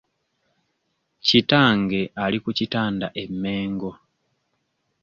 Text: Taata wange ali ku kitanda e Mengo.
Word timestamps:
Taata 1.27 1.57
wange 1.65 1.99
ali 2.23 2.37
ku 2.43 2.49
kitanda 2.57 3.07
e 3.21 3.23
Mengo. 3.41 3.91